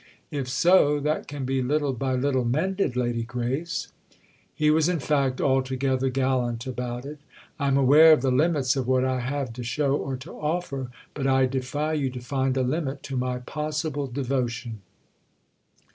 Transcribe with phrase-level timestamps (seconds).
[0.31, 3.89] If so, that can be little by little mended, Lady Grace."
[4.51, 7.19] He was in fact altogether gallant about it.
[7.59, 11.27] "I'm aware of the limits of what I have to show or to offer, but
[11.27, 14.81] I defy you to find a limit to my possible devotion."